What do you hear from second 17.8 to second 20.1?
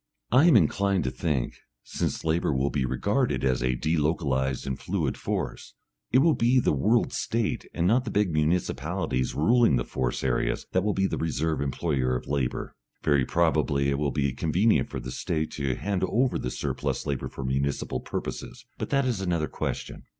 purposes, but that is another question.